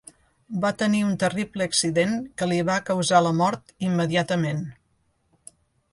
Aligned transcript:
Va 0.61 0.69
tenir 0.77 1.01
un 1.07 1.11
terrible 1.23 1.67
accident 1.69 2.17
que 2.41 2.49
li 2.53 2.59
va 2.71 2.79
causar 2.89 3.23
la 3.27 3.37
mort 3.43 3.75
immediatament. 3.91 4.65